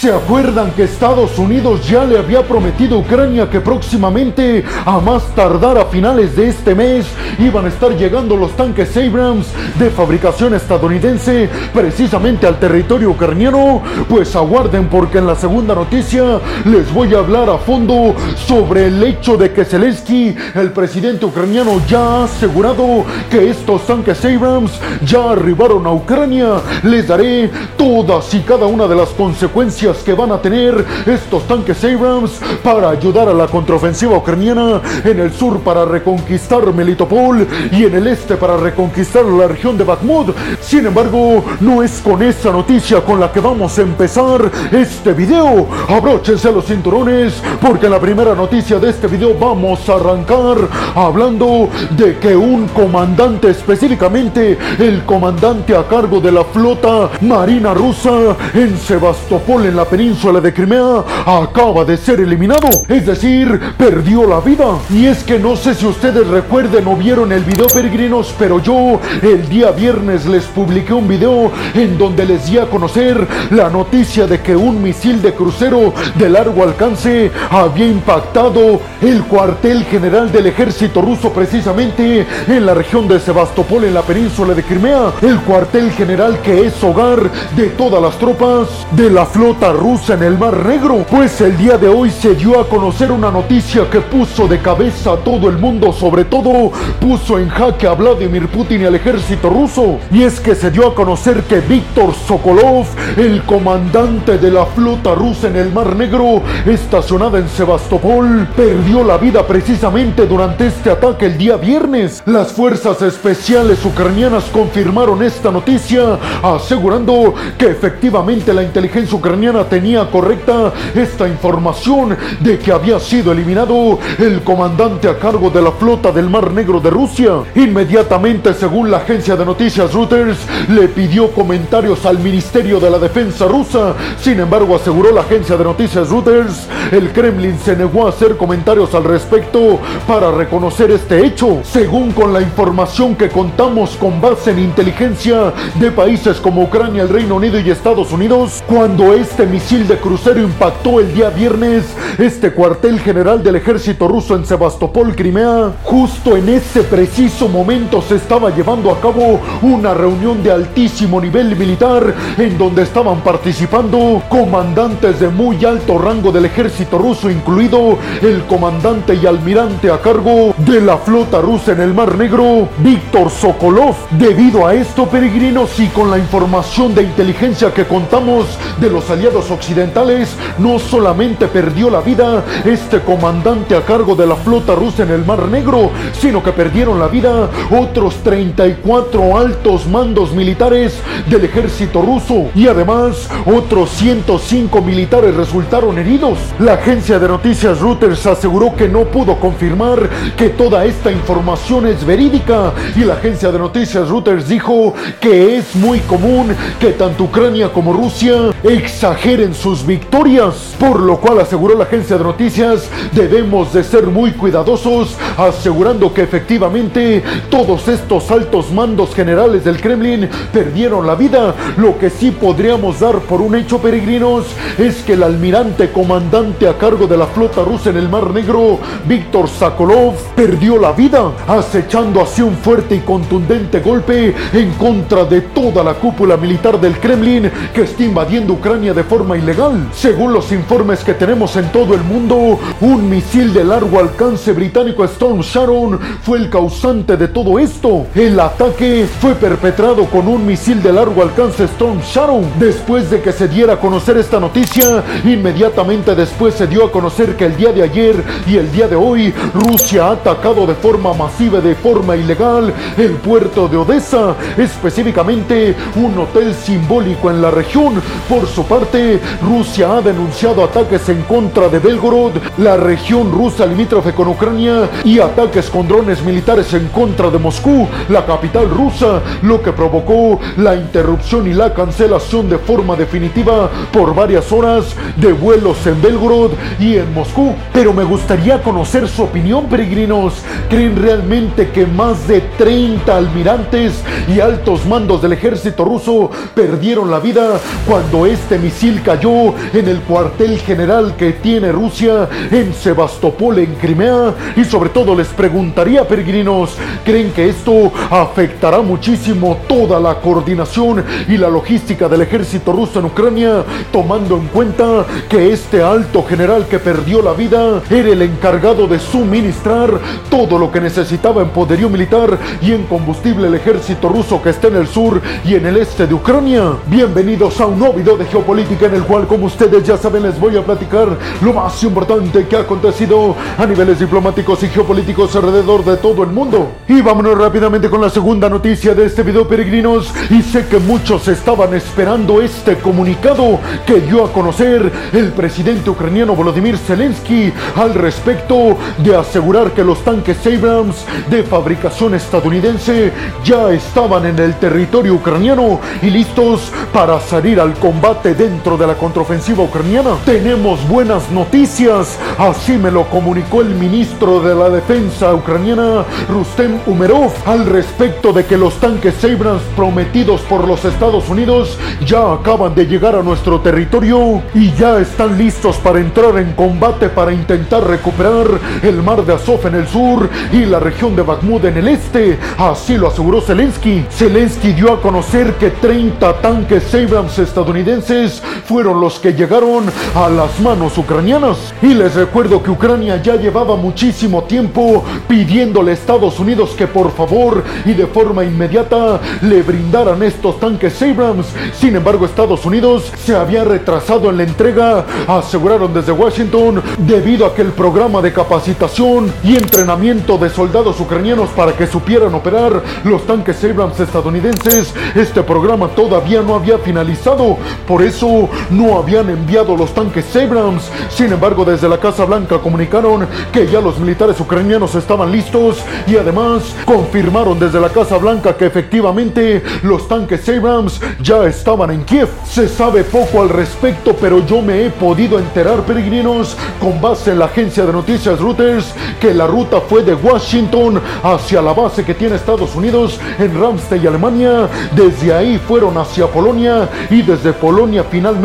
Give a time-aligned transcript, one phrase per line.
[0.00, 5.22] ¿Se acuerdan que Estados Unidos ya le había prometido a Ucrania que próximamente, a más
[5.34, 7.04] tardar a finales de este mes,
[7.38, 13.82] iban a estar llegando los tanques Abrams de fabricación estadounidense precisamente al territorio ucraniano?
[14.08, 18.14] Pues aguarden porque en la segunda noticia les voy a hablar a fondo
[18.46, 24.24] sobre el hecho de que Zelensky, el presidente ucraniano, ya ha asegurado que estos tanques
[24.24, 24.72] Abrams
[25.04, 26.54] ya arribaron a Ucrania.
[26.84, 31.82] Les daré todas y cada una de las consecuencias que van a tener estos tanques
[31.84, 37.94] Abrams para ayudar a la contraofensiva ucraniana en el sur para reconquistar Melitopol y en
[37.94, 40.34] el este para reconquistar la región de Bakhmut.
[40.60, 45.66] Sin embargo, no es con esa noticia con la que vamos a empezar este video.
[45.88, 50.56] Abróchense los cinturones porque en la primera noticia de este video vamos a arrancar
[50.94, 58.36] hablando de que un comandante específicamente el comandante a cargo de la flota marina rusa
[58.54, 64.40] en Sebastopol en la península de Crimea acaba de ser eliminado, es decir, perdió la
[64.40, 64.78] vida.
[64.90, 69.00] Y es que no sé si ustedes recuerden o vieron el video peregrinos, pero yo
[69.22, 74.26] el día viernes les publiqué un video en donde les di a conocer la noticia
[74.26, 80.46] de que un misil de crucero de largo alcance había impactado el cuartel general del
[80.46, 85.90] ejército ruso precisamente en la región de Sebastopol en la península de Crimea, el cuartel
[85.92, 90.64] general que es hogar de todas las tropas de la flota rusa en el Mar
[90.66, 91.04] Negro.
[91.08, 95.12] Pues el día de hoy se dio a conocer una noticia que puso de cabeza
[95.12, 99.50] a todo el mundo, sobre todo puso en jaque a Vladimir Putin y al ejército
[99.50, 99.98] ruso.
[100.10, 105.14] Y es que se dio a conocer que Víctor Sokolov, el comandante de la flota
[105.14, 111.26] rusa en el Mar Negro, estacionada en Sebastopol, perdió la vida precisamente durante este ataque
[111.26, 112.22] el día viernes.
[112.26, 120.72] Las fuerzas especiales ucranianas confirmaron esta noticia, asegurando que efectivamente la inteligencia ucraniana tenía correcta
[120.94, 126.28] esta información de que había sido eliminado el comandante a cargo de la flota del
[126.30, 127.32] Mar Negro de Rusia.
[127.54, 133.46] Inmediatamente, según la agencia de noticias Reuters, le pidió comentarios al Ministerio de la Defensa
[133.46, 133.94] rusa.
[134.20, 138.94] Sin embargo, aseguró la agencia de noticias Reuters, el Kremlin se negó a hacer comentarios
[138.94, 141.60] al respecto para reconocer este hecho.
[141.64, 147.08] Según con la información que contamos con base en inteligencia de países como Ucrania, el
[147.08, 151.84] Reino Unido y Estados Unidos, cuando este misil de crucero impactó el día viernes
[152.18, 158.16] este cuartel general del ejército ruso en Sebastopol, Crimea, justo en ese preciso momento se
[158.16, 165.20] estaba llevando a cabo una reunión de altísimo nivel militar en donde estaban participando comandantes
[165.20, 170.80] de muy alto rango del ejército ruso, incluido el comandante y almirante a cargo de
[170.80, 173.96] la flota rusa en el Mar Negro, Víctor Sokolov.
[174.12, 178.46] Debido a esto, peregrinos, y con la información de inteligencia que contamos
[178.80, 184.34] de los aliados occidentales, no solamente perdió la vida este comandante a cargo de la
[184.34, 190.32] flota rusa en el Mar Negro, sino que perdieron la vida otros 34 altos mandos
[190.32, 196.38] militares del ejército ruso y además otros 105 militares resultaron heridos.
[196.58, 202.04] La agencia de noticias Reuters aseguró que no pudo confirmar que toda esta información es
[202.04, 207.72] verídica y la agencia de noticias Reuters dijo que es muy común que tanto Ucrania
[207.72, 213.84] como Rusia exageren sus victorias, por lo cual aseguró la agencia de noticias debemos de
[213.84, 221.14] ser muy cuidadosos asegurando que efectivamente todos estos altos mandos generales del Kremlin perdieron la
[221.14, 221.54] vida.
[221.76, 224.46] Lo que sí podríamos dar por un hecho peregrinos
[224.76, 228.80] es que el almirante comandante a cargo de la flota rusa en el Mar Negro,
[229.06, 235.42] Víctor Sokolov, perdió la vida, acechando así un fuerte y contundente golpe en contra de
[235.42, 239.88] toda la cúpula militar del Kremlin que está invadiendo Ucrania de forma ilegal.
[239.92, 245.04] Según los informes que tenemos en todo el mundo, un misil de largo alcance británico
[245.04, 248.06] Storm Sharon fue el causante de todo esto.
[248.14, 252.44] El ataque fue perpetrado con un misil de largo alcance Storm Shadow.
[252.60, 257.36] Después de que se diera a conocer esta noticia, inmediatamente después se dio a conocer
[257.36, 258.14] que el día de ayer
[258.46, 262.72] y el día de hoy Rusia ha atacado de forma masiva y de forma ilegal
[262.96, 268.00] el puerto de Odessa, específicamente un hotel simbólico en la región.
[268.28, 268.99] Por su parte,
[269.42, 275.18] Rusia ha denunciado ataques en contra de Belgorod, la región rusa limítrofe con Ucrania, y
[275.18, 280.74] ataques con drones militares en contra de Moscú, la capital rusa, lo que provocó la
[280.74, 286.96] interrupción y la cancelación de forma definitiva por varias horas de vuelos en Belgorod y
[286.96, 287.54] en Moscú.
[287.72, 290.34] Pero me gustaría conocer su opinión, peregrinos.
[290.68, 297.20] ¿Creen realmente que más de 30 almirantes y altos mandos del ejército ruso perdieron la
[297.20, 303.74] vida cuando este misil cayó en el cuartel general que tiene Rusia en Sebastopol, en
[303.76, 304.34] Crimea.
[304.56, 311.36] Y sobre todo les preguntaría, peregrinos, ¿creen que esto afectará muchísimo toda la coordinación y
[311.36, 316.78] la logística del ejército ruso en Ucrania, tomando en cuenta que este alto general que
[316.78, 319.90] perdió la vida era el encargado de suministrar
[320.28, 324.68] todo lo que necesitaba en poderío militar y en combustible el ejército ruso que está
[324.68, 326.72] en el sur y en el este de Ucrania?
[326.86, 330.38] Bienvenidos a un nuevo video de geopolítica en el cual, como ustedes ya saben, les
[330.38, 331.08] voy a platicar
[331.42, 336.30] lo más importante que ha acontecido a niveles diplomáticos y geopolíticos alrededor de todo el
[336.30, 336.72] mundo.
[336.88, 340.12] Y vámonos rápidamente con la segunda noticia de este video, peregrinos.
[340.30, 346.34] Y sé que muchos estaban esperando este comunicado que dio a conocer el presidente ucraniano
[346.34, 353.12] Volodymyr Zelensky al respecto de asegurar que los tanques Abrams de fabricación estadounidense
[353.44, 358.94] ya estaban en el territorio ucraniano y listos para salir al combate dentro de la
[358.94, 360.16] contraofensiva ucraniana.
[360.24, 367.32] Tenemos buenas noticias, así me lo comunicó el ministro de la Defensa ucraniana Rustem Umerov
[367.46, 372.86] al respecto de que los tanques Abrams prometidos por los Estados Unidos ya acaban de
[372.86, 378.46] llegar a nuestro territorio y ya están listos para entrar en combate para intentar recuperar
[378.82, 382.38] el mar de Azov en el sur y la región de Bakhmut en el este.
[382.58, 384.04] Así lo aseguró Zelensky.
[384.10, 389.84] Zelensky dio a conocer que 30 tanques Abrams estadounidenses fueron los que llegaron
[390.14, 391.72] a las manos ucranianas.
[391.82, 397.12] Y les recuerdo que Ucrania ya llevaba muchísimo tiempo pidiéndole a Estados Unidos que por
[397.12, 401.46] favor y de forma inmediata le brindaran estos tanques Abrams.
[401.78, 407.54] Sin embargo, Estados Unidos se había retrasado en la entrega, aseguraron desde Washington, debido a
[407.54, 413.26] que el programa de capacitación y entrenamiento de soldados ucranianos para que supieran operar los
[413.26, 417.56] tanques Abrams estadounidenses, este programa todavía no había finalizado,
[417.86, 420.90] por eso no habían enviado los tanques Abrams.
[421.08, 426.16] Sin embargo, desde la Casa Blanca comunicaron que ya los militares ucranianos estaban listos y
[426.16, 432.28] además confirmaron desde la Casa Blanca que efectivamente los tanques Abrams ya estaban en Kiev.
[432.44, 437.38] Se sabe poco al respecto, pero yo me he podido enterar, peregrinos, con base en
[437.38, 442.14] la agencia de noticias Reuters, que la ruta fue de Washington hacia la base que
[442.14, 444.68] tiene Estados Unidos en Ramstein, Alemania.
[444.94, 448.39] Desde ahí fueron hacia Polonia y desde Polonia finalmente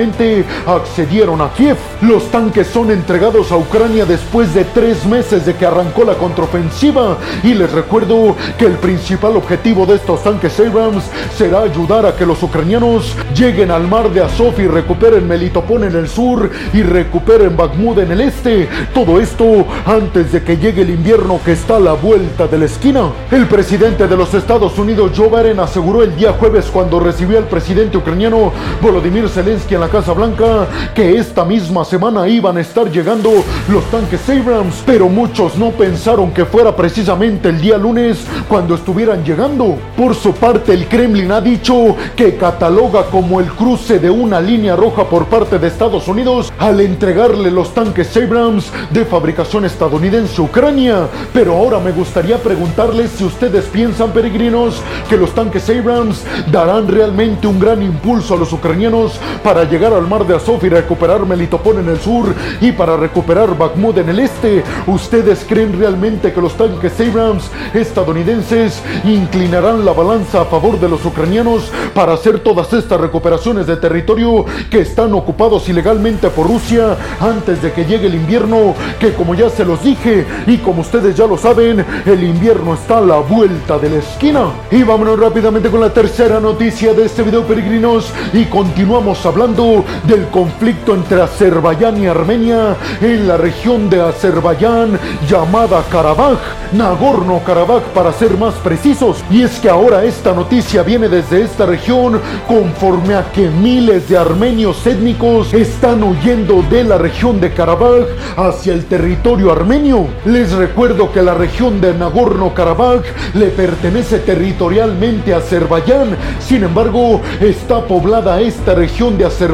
[0.68, 1.78] accedieron a Kiev.
[2.02, 7.18] Los tanques son entregados a Ucrania después de tres meses de que arrancó la contraofensiva
[7.44, 11.04] y les recuerdo que el principal objetivo de estos tanques Abrams
[11.38, 15.96] será ayudar a que los ucranianos lleguen al mar de Azov y recuperen Melitopol en
[15.96, 18.68] el sur y recuperen Bakhmut en el este.
[18.94, 22.66] Todo esto antes de que llegue el invierno que está a la vuelta de la
[22.66, 23.12] esquina.
[23.32, 27.46] El presidente de los Estados Unidos, Joe Biden, aseguró el día jueves cuando recibió al
[27.46, 28.52] presidente ucraniano
[28.82, 33.32] Volodymyr Zelensky en la Casa Blanca que esta misma semana iban a estar llegando
[33.70, 39.24] los tanques Abrams, pero muchos no pensaron que fuera precisamente el día lunes cuando estuvieran
[39.24, 39.78] llegando.
[39.98, 44.76] Por su parte, el Kremlin ha dicho que cataloga como el cruce de una línea
[44.76, 50.46] roja por parte de Estados Unidos al entregarle los tanques Abrams de fabricación estadounidense a
[50.46, 51.08] Ucrania.
[51.34, 57.48] Pero ahora me gustaría preguntarles si ustedes piensan, peregrinos, que los tanques Abrams darán realmente
[57.48, 61.80] un gran impulso a los ucranianos para llegar al mar de Azov y recuperar Melitopol
[61.80, 64.64] en el sur y para recuperar Bakhmut en el este.
[64.88, 71.06] ¿Ustedes creen realmente que los tanques Abrams estadounidenses inclinarán la balanza a favor de los
[71.06, 77.62] ucranianos para hacer todas estas recuperaciones de territorio que están ocupados ilegalmente por Rusia antes
[77.62, 78.74] de que llegue el invierno?
[79.00, 83.00] Que como ya se los dije y como ustedes ya lo saben, el invierno está
[83.00, 84.46] a la vuelta de la esquina.
[84.72, 89.26] Y vámonos rápidamente con la tercera noticia de este video, peregrinos, y continuamos
[89.56, 96.38] del conflicto entre Azerbaiyán y Armenia en la región de Azerbaiyán llamada Karabaj,
[96.74, 99.24] Nagorno-Karabaj para ser más precisos.
[99.32, 102.20] Y es que ahora esta noticia viene desde esta región
[102.50, 108.74] conforme a que miles de armenios étnicos están huyendo de la región de Karabaj hacia
[108.74, 110.08] el territorio armenio.
[110.26, 113.04] Les recuerdo que la región de Nagorno-Karabaj
[113.36, 116.18] le pertenece territorialmente a Azerbaiyán.
[116.46, 119.45] Sin embargo, está poblada esta región de Azerbaiyán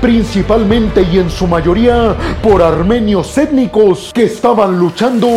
[0.00, 5.28] principalmente y en su mayoría por armenios étnicos que estaban luchando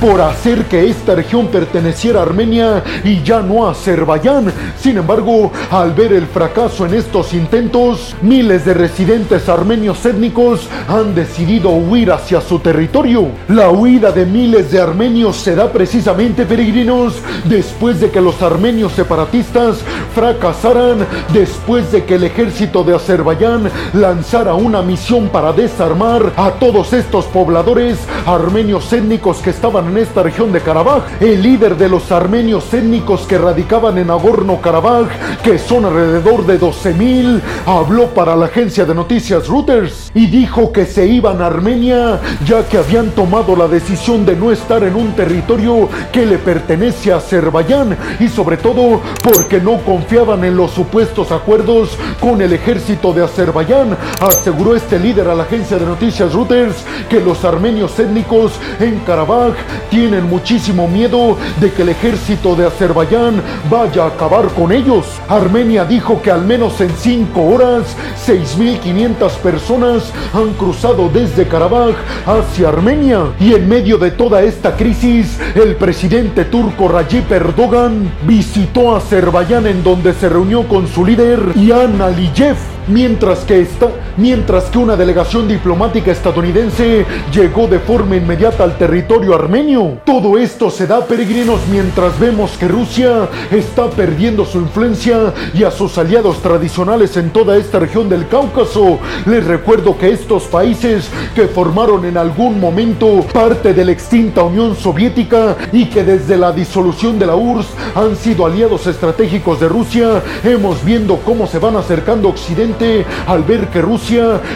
[0.00, 4.52] por hacer que esta región perteneciera a Armenia y ya no a Azerbaiyán.
[4.80, 11.14] Sin embargo, al ver el fracaso en estos intentos, miles de residentes armenios étnicos han
[11.14, 13.28] decidido huir hacia su territorio.
[13.48, 17.14] La huida de miles de armenios se da precisamente, peregrinos,
[17.44, 19.78] después de que los armenios separatistas
[20.14, 26.52] fracasaran, después de que el ejército de Azerbaiyán Azerbaiyán lanzara una misión para desarmar a
[26.52, 31.02] todos estos pobladores armenios étnicos que estaban en esta región de Karabaj.
[31.20, 35.08] El líder de los armenios étnicos que radicaban en Nagorno-Karabaj,
[35.42, 40.86] que son alrededor de 12.000, habló para la agencia de noticias Reuters y dijo que
[40.86, 45.12] se iban a Armenia ya que habían tomado la decisión de no estar en un
[45.14, 51.32] territorio que le pertenece a Azerbaiyán y sobre todo porque no confiaban en los supuestos
[51.32, 53.96] acuerdos con el ejército de Azerbaiyán.
[54.20, 59.54] Aseguró este líder a la agencia de noticias Reuters que los armenios étnicos en Karabaj
[59.90, 65.06] tienen muchísimo miedo de que el ejército de Azerbaiyán vaya a acabar con ellos.
[65.28, 67.96] Armenia dijo que al menos en cinco horas
[68.26, 71.94] 6.500 personas han cruzado desde Karabaj
[72.26, 73.32] hacia Armenia.
[73.40, 79.82] Y en medio de toda esta crisis, el presidente turco Recep Erdogan visitó Azerbaiyán en
[79.82, 85.46] donde se reunió con su líder Ian Aliyev mientras que, esta, mientras que una delegación
[85.48, 89.98] diplomática estadounidense llegó de forma inmediata al territorio armenio.
[90.04, 95.70] Todo esto se da, peregrinos, mientras vemos que Rusia está perdiendo su influencia y a
[95.70, 98.98] sus aliados tradicionales en toda esta región del Cáucaso.
[99.26, 104.76] Les recuerdo que estos países que formaron en algún momento parte de la extinta Unión
[104.76, 110.22] Soviética y que desde la disolución de la URSS han sido aliados estratégicos de Rusia,
[110.44, 114.05] hemos viendo cómo se van acercando Occidente al ver que Rusia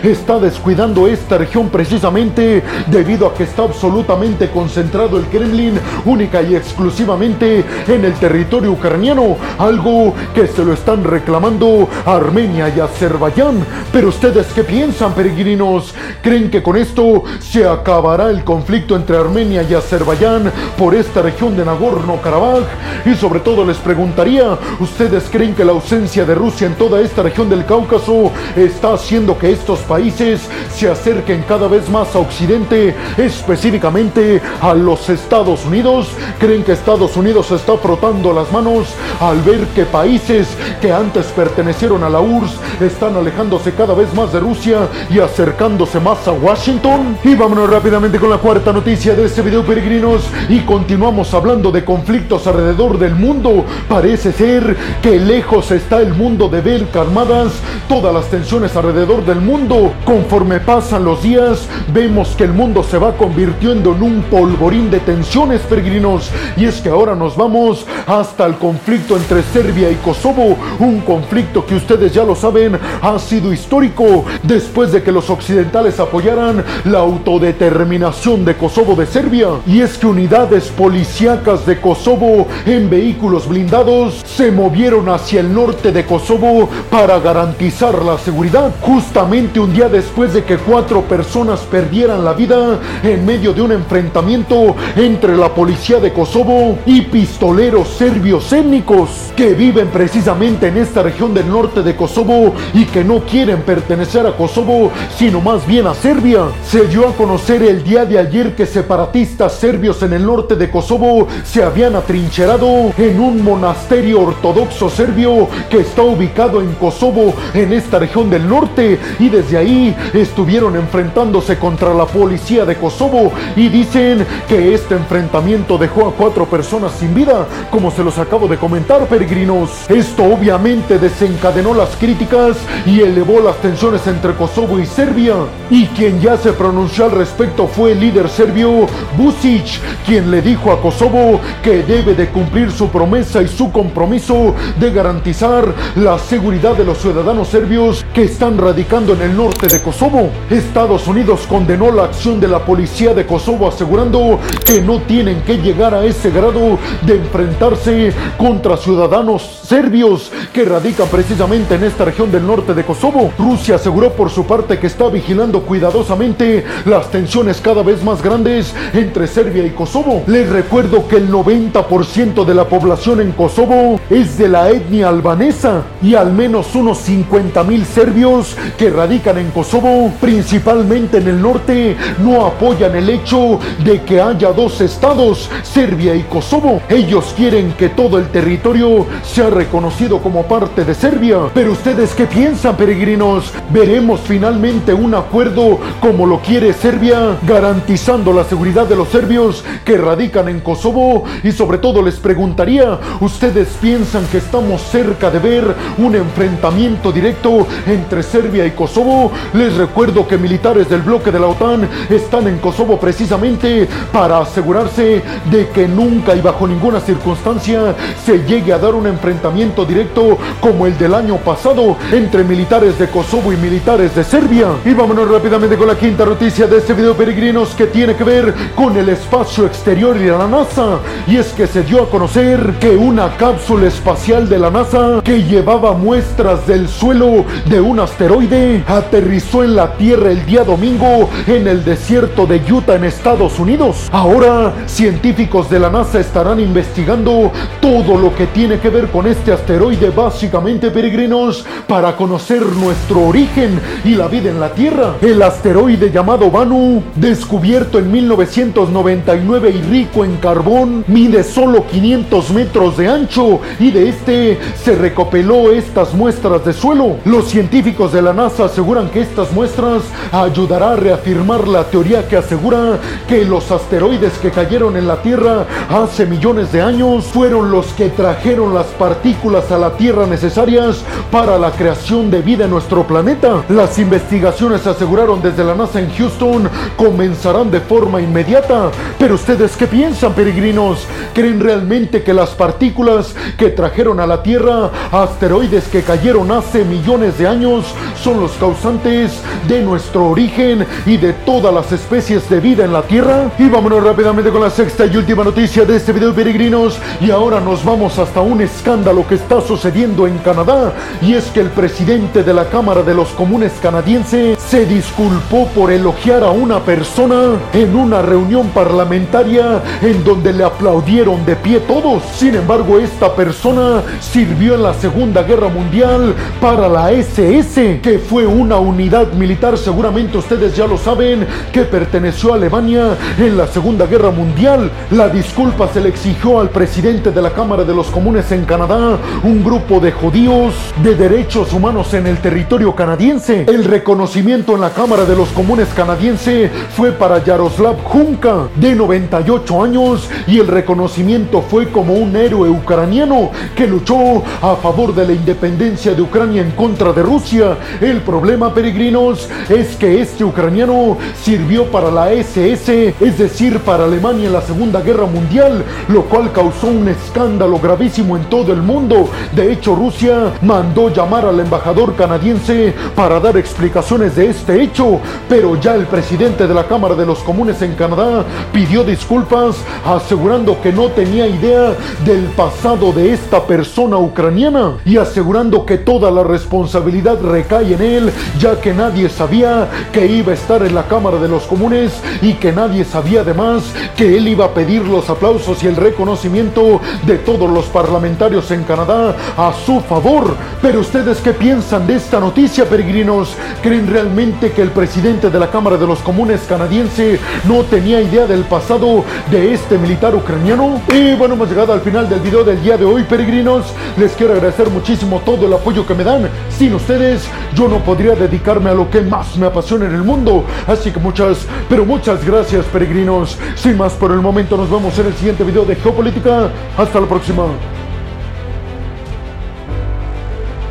[0.04, 6.54] está descuidando esta región precisamente debido a que está absolutamente concentrado el Kremlin única y
[6.54, 13.66] exclusivamente en el territorio ucraniano, algo que se lo están reclamando Armenia y Azerbaiyán.
[13.92, 15.94] Pero ustedes qué piensan, peregrinos?
[16.22, 21.56] ¿Creen que con esto se acabará el conflicto entre Armenia y Azerbaiyán por esta región
[21.56, 22.62] de Nagorno-Karabaj?
[23.04, 27.24] Y sobre todo les preguntaría, ¿ustedes creen que la ausencia de Rusia en toda esta
[27.24, 30.42] región del Cáucaso está haciendo que estos países
[30.74, 36.08] se acerquen cada vez más a Occidente, específicamente a los Estados Unidos.
[36.38, 38.88] Creen que Estados Unidos está frotando las manos
[39.20, 40.48] al ver que países
[40.80, 45.98] que antes pertenecieron a la URSS están alejándose cada vez más de Rusia y acercándose
[45.98, 47.18] más a Washington.
[47.24, 51.84] Y vámonos rápidamente con la cuarta noticia de este video, peregrinos, y continuamos hablando de
[51.84, 53.64] conflictos alrededor del mundo.
[53.88, 57.52] Parece ser que lejos está el mundo de ver calmadas
[57.88, 59.92] todas las tensiones alrededor del mundo.
[60.04, 64.98] Conforme pasan los días, vemos que el mundo se va convirtiendo en un polvorín de
[64.98, 66.30] tensiones, peregrinos.
[66.56, 70.56] Y es que ahora nos vamos hasta el conflicto entre Serbia y Kosovo.
[70.80, 76.00] Un conflicto que ustedes ya lo saben ha sido histórico después de que los occidentales
[76.00, 79.48] apoyaran la autodeterminación de Kosovo de Serbia.
[79.64, 85.92] Y es que unidades policíacas de Kosovo en vehículos blindados se movieron hacia el norte
[85.92, 88.72] de Kosovo para garantizar la seguridad.
[89.20, 94.74] Un día después de que cuatro personas perdieran la vida en medio de un enfrentamiento
[94.96, 101.34] entre la policía de Kosovo y pistoleros serbios étnicos que viven precisamente en esta región
[101.34, 105.92] del norte de Kosovo y que no quieren pertenecer a Kosovo, sino más bien a
[105.92, 106.46] Serbia.
[106.64, 110.70] Se dio a conocer el día de ayer que separatistas serbios en el norte de
[110.70, 117.74] Kosovo se habían atrincherado en un monasterio ortodoxo serbio que está ubicado en Kosovo, en
[117.74, 123.68] esta región del norte y desde ahí estuvieron enfrentándose contra la policía de Kosovo y
[123.68, 128.56] dicen que este enfrentamiento dejó a cuatro personas sin vida, como se los acabo de
[128.56, 129.70] comentar, peregrinos.
[129.88, 135.34] Esto obviamente desencadenó las críticas y elevó las tensiones entre Kosovo y Serbia.
[135.70, 140.72] Y quien ya se pronunció al respecto fue el líder serbio Busic, quien le dijo
[140.72, 146.74] a Kosovo que debe de cumplir su promesa y su compromiso de garantizar la seguridad
[146.74, 150.30] de los ciudadanos serbios que están radicando en el norte de Kosovo.
[150.50, 155.58] Estados Unidos condenó la acción de la policía de Kosovo asegurando que no tienen que
[155.58, 162.32] llegar a ese grado de enfrentarse contra ciudadanos serbios que radican precisamente en esta región
[162.32, 163.32] del norte de Kosovo.
[163.38, 168.74] Rusia aseguró por su parte que está vigilando cuidadosamente las tensiones cada vez más grandes
[168.92, 170.24] entre Serbia y Kosovo.
[170.26, 175.84] Les recuerdo que el 90% de la población en Kosovo es de la etnia albanesa
[176.02, 181.98] y al menos unos 50 mil serbios que radican en Kosovo, principalmente en el norte,
[182.18, 186.80] no apoyan el hecho de que haya dos estados, Serbia y Kosovo.
[186.88, 191.40] Ellos quieren que todo el territorio sea reconocido como parte de Serbia.
[191.52, 193.52] Pero ustedes qué piensan, peregrinos?
[193.68, 199.98] ¿Veremos finalmente un acuerdo como lo quiere Serbia, garantizando la seguridad de los serbios que
[199.98, 201.24] radican en Kosovo?
[201.44, 207.66] Y sobre todo les preguntaría, ¿ustedes piensan que estamos cerca de ver un enfrentamiento directo
[207.86, 209.32] entre Serbia y Kosovo?
[209.54, 215.22] Les recuerdo que militares del bloque de la OTAN están en Kosovo precisamente para asegurarse
[215.50, 220.86] de que nunca y bajo ninguna circunstancia se llegue a dar un enfrentamiento directo como
[220.86, 224.68] el del año pasado entre militares de Kosovo y militares de Serbia.
[224.84, 228.54] Y vámonos rápidamente con la quinta noticia de este video peregrinos que tiene que ver
[228.74, 230.98] con el espacio exterior y la NASA.
[231.26, 235.42] Y es que se dio a conocer que una cápsula espacial de la NASA que
[235.42, 241.66] llevaba muestras del suelo de un asteroide aterrizó en la Tierra el día domingo en
[241.66, 244.08] el desierto de Utah en Estados Unidos.
[244.12, 249.52] Ahora, científicos de la NASA estarán investigando todo lo que tiene que ver con este
[249.52, 255.14] asteroide, básicamente peregrinos, para conocer nuestro origen y la vida en la Tierra.
[255.20, 262.96] El asteroide llamado Banu, descubierto en 1999 y rico en carbón, mide solo 500 metros
[262.96, 267.16] de ancho y de este se recopiló estas muestras de suelo.
[267.24, 270.02] Los científicos de la NASA aseguran que estas muestras
[270.32, 275.66] ayudará a reafirmar la teoría que asegura que los asteroides que cayeron en la Tierra
[275.88, 281.58] hace millones de años fueron los que trajeron las partículas a la Tierra necesarias para
[281.58, 283.62] la creación de vida en nuestro planeta.
[283.68, 288.90] Las investigaciones aseguraron desde la NASA en Houston comenzarán de forma inmediata.
[289.18, 291.06] Pero ustedes qué piensan, peregrinos?
[291.34, 297.38] ¿Creen realmente que las partículas que trajeron a la Tierra asteroides que cayeron hace millones
[297.38, 297.84] de años
[298.22, 303.02] son los causantes de nuestro origen y de todas las especies de vida en la
[303.02, 303.50] Tierra?
[303.58, 306.98] Y vámonos rápidamente con la sexta y última noticia de este video, peregrinos.
[307.20, 310.92] Y ahora nos vamos hasta un escándalo que está sucediendo en Canadá.
[311.22, 315.92] Y es que el presidente de la Cámara de los Comunes canadiense se disculpó por
[315.92, 322.22] elogiar a una persona en una reunión parlamentaria en donde le aplaudieron de pie todos.
[322.34, 328.46] Sin embargo, esta persona sirvió en la Segunda Guerra Mundial para la SS, que fue
[328.46, 334.06] una unidad militar, seguramente ustedes ya lo saben, que perteneció a Alemania en la Segunda
[334.06, 334.88] Guerra Mundial.
[335.10, 339.18] La disculpa se le exigió al presidente de la Cámara de los Comunes en Canadá,
[339.42, 343.64] un grupo de judíos de derechos humanos en el territorio canadiense.
[343.66, 349.82] El reconocimiento en la Cámara de los Comunes canadiense fue para Yaroslav Junka, de 98
[349.82, 355.32] años, y el reconocimiento fue como un héroe ucraniano que luchó a favor de la
[355.32, 357.76] independencia de Ucrania en contra de Rusia.
[358.10, 364.48] El problema, peregrinos, es que este ucraniano sirvió para la SS, es decir, para Alemania
[364.48, 369.28] en la Segunda Guerra Mundial, lo cual causó un escándalo gravísimo en todo el mundo.
[369.54, 375.80] De hecho, Rusia mandó llamar al embajador canadiense para dar explicaciones de este hecho, pero
[375.80, 380.92] ya el presidente de la Cámara de los Comunes en Canadá pidió disculpas asegurando que
[380.92, 381.94] no tenía idea
[382.24, 388.32] del pasado de esta persona ucraniana y asegurando que toda la responsabilidad recae en él,
[388.58, 392.54] ya que nadie sabía que iba a estar en la Cámara de los Comunes y
[392.54, 393.84] que nadie sabía además
[394.16, 398.84] que él iba a pedir los aplausos y el reconocimiento de todos los parlamentarios en
[398.84, 400.54] Canadá a su favor.
[400.82, 403.54] Pero ustedes qué piensan de esta noticia, peregrinos?
[403.82, 408.46] ¿Creen realmente que el presidente de la Cámara de los Comunes canadiense no tenía idea
[408.46, 411.00] del pasado de este militar ucraniano?
[411.12, 413.86] Y bueno, hemos llegado al final del video del día de hoy, peregrinos.
[414.16, 416.48] Les quiero agradecer muchísimo todo el apoyo que me dan.
[416.70, 417.42] Sin ustedes,
[417.74, 420.64] yo no podría dedicarme a lo que más me apasiona en el mundo.
[420.86, 423.58] Así que muchas, pero muchas gracias, peregrinos.
[423.74, 426.70] Sin más por el momento, nos vemos en el siguiente video de Geopolítica.
[426.96, 427.64] Hasta la próxima.